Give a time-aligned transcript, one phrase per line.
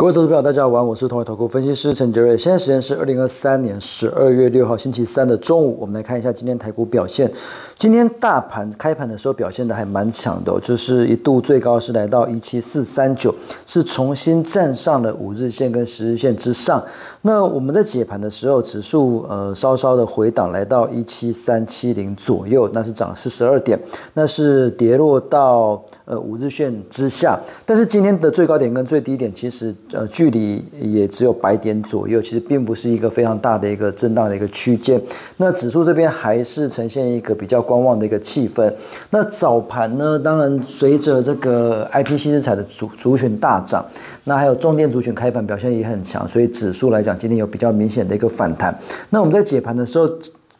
[0.00, 2.34] 各位投资朋友，大家好，我是同伟投顾分析师陈杰瑞。
[2.38, 7.30] 现在时间是二零二三年十二月六号星期三的中午，我们来看一下今天台股表现。
[7.74, 13.34] 今天大盘开盘的时候表现的还蛮强的，就是一度最高是来到一七四三九，
[13.66, 16.82] 是重新站上了五日线跟十日线之上。
[17.20, 23.78] 那我们在解盘的时候，指数呃稍稍的回档来到一七三七零左右，那是涨四十二点，
[24.14, 27.38] 那是跌落到呃五日线之下。
[27.66, 29.76] 但是今天的最高点跟最低点其实。
[29.92, 35.00] 呃，距离也只有百点左右，其实并不是一个非常大的一个震荡的一个区间。
[35.36, 38.72] 那指数这边还是呈现一个比较观望的一个气氛。
[39.10, 43.84] 那早盘呢，当然随着这个 I P C 资产的主族群大涨，
[44.24, 48.78] 那还有重电族群开盘表现也很强，所以指数来讲今天有比较明显的一个反弹。
[49.10, 50.08] 那我们在解盘的时候，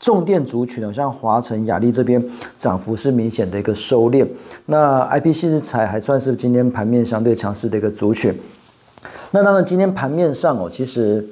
[0.00, 2.20] 重电族群呢，像华晨、雅力这边
[2.56, 4.26] 涨幅是明显的一个收敛。
[4.66, 8.34] 那 I P C 资产还算是今天盘面相对强势的一个族群。
[9.30, 11.24] 那当然，今天盘面上哦，其实，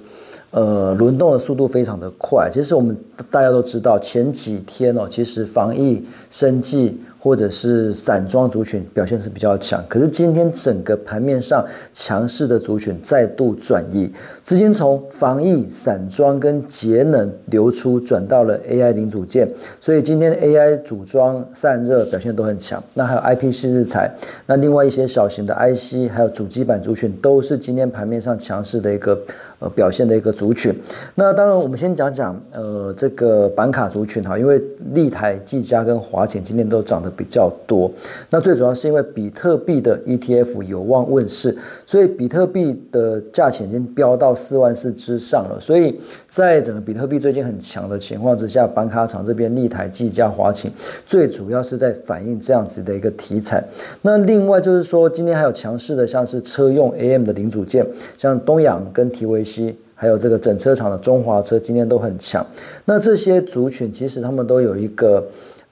[0.51, 2.49] 呃，轮动的速度非常的快。
[2.53, 2.97] 其实我们
[3.31, 7.01] 大家都知道，前几天哦，其实防疫、生计。
[7.21, 14.09] 或者是散装族群表现是比较强，可是今天整个盘面上强势的族群再度转移，
[14.41, 22.81] 资金从防疫、散装跟节能流出，转到了 AI 零组件，所以今天 AI 组装散热表现都很强。
[22.95, 24.09] 那还有 IP 四日材，
[24.47, 29.21] 那另外一些小型的 IC，还有主机板族群，都是今天盘面上强势的一个
[29.59, 30.73] 呃表现的一个族群。
[31.17, 34.63] 那当然，我们先讲讲呃这个板卡族群哈，因为
[34.95, 37.08] 立台、技嘉跟华擎今天都涨得。
[37.11, 37.91] 比较多，
[38.31, 41.57] 那最主要是因为比特币的 ETF 有望问世，
[41.87, 45.59] 所以比特币的价钱已经飙到四万四之上了。
[45.61, 50.71] 所以在整个比特币最近很强的情况之下，板卡厂这边立台、计价、华擎，
[51.07, 53.63] 最主要是在反映这样子的一个题材。
[54.03, 57.87] 那另外就是说，今天还有强势的，像是车用 AM 的零组件，
[58.17, 62.47] 像东阳跟提维西，还有这个整车厂的中华车，今天都很强。
[62.85, 65.25] 那这些族群其实他们都有一个。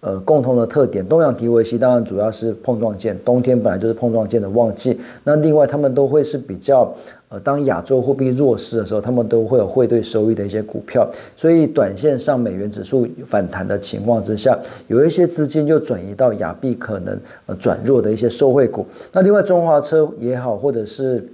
[0.06, 4.96] 呃，共同的特点，东洋迪维西当然主要是碰撞件，冬天本来就是碰撞件的旺季。
[5.24, 6.94] 那另外，他们都会是比较，
[7.28, 11.10] 呃，当亚洲货币弱势的时候，他们都会有汇兑收益的一些股票。
[11.36, 14.56] 所以，短线上美元指数反弹的情况之下，
[14.86, 18.86] 有一些资金就转移到亚币可能呃转弱的一些受惠股。
[19.12, 21.28] 那另外，中华车也好，或者是。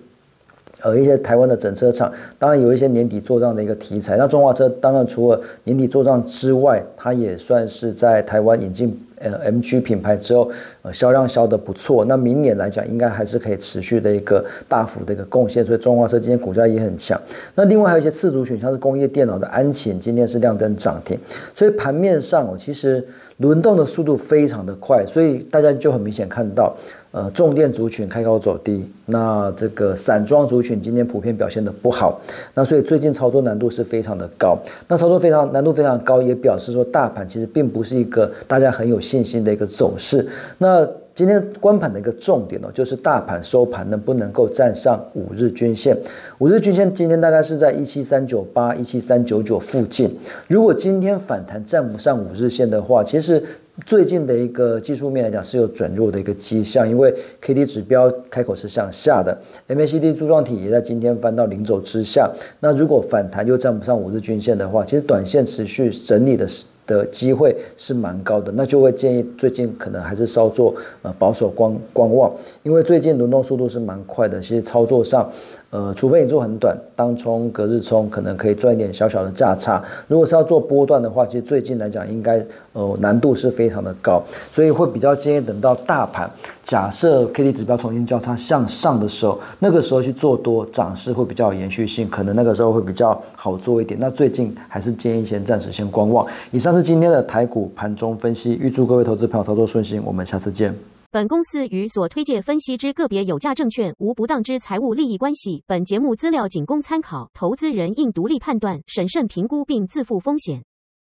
[0.82, 4.16] 呃，一些台湾的整车厂，当然有一些年底做账的一个题材。
[4.16, 10.50] 那中华车当然除了年底做账之外，它也算是在台湾引进呃 MG 品牌之后，
[10.82, 12.04] 呃销量销的不错。
[12.04, 15.64] 那明年来讲，应该还是可以持续的一个大幅的一个贡献。
[15.64, 17.20] 所以中华车今天股价也很强。
[17.54, 21.18] 那另外还有一些次族选项是工业电脑的安琴，今天是亮灯涨停。
[21.54, 23.06] 所以盘面上哦，其实
[23.38, 26.74] 轮动的速度非常的快，所以大家就很明显看到。
[27.12, 32.18] 呃，重电族群开高走低，那这个散装族群今天普遍表现的不好，
[32.54, 34.58] 那所以最近操作难度是非常的高。
[34.88, 40.26] 那操作非常难度非常高，也表示说大盘其实并不是一个大家很有信心的一个走势。
[40.56, 45.94] 那今天关盘的一个重点哦，就是大盘收盘能不能够站上五日均线？
[46.38, 50.10] 五日均线今天大概是在一七三九八、一七三九九附近。
[50.48, 53.42] 如果今天反弹站不上五日线的话，其实。
[53.86, 59.36] 最近的一个技术面来讲是有转弱的一个迹象，因为 K D 指标开口是向下的
[59.66, 62.30] ，M A C D 柱状体也在今天翻到零轴之下。
[62.60, 66.46] 那如果反弹又站不上五日均线的话，其实短线持续整理的
[66.92, 72.30] 的机会是蛮高的，那就会建议最近可能还是稍作呃保守观观望，
[72.62, 75.30] 因为最近轮动速度是蛮快的，其实操作上。
[75.70, 79.82] 呃，除非你做很短，当冲、隔日冲，可能可以赚一点小小的价差。
[80.06, 82.44] 如果是要做波段的话，其实最近来讲，应该
[82.74, 86.30] 呃难度是非常的高，所以会比较建议等到大盘
[86.72, 94.00] 假设 K D 指标重新交叉向上的时候，那个时候去做多，涨势会比较有延续性，可能那个时候会比较好做一点。
[94.00, 96.26] 那最近还是建议先暂时先观望。
[96.50, 100.74] 以上是今天的台股盘中分析，预祝各位投资朋友操作顺心，我们下次见。
[101.10, 105.62] 本公司与所推介分析之个别有价证券无不当之财务利益关系。
[105.66, 110.62] 本节目资料仅供参考，投资人应独立判断、审慎评估并自负风险。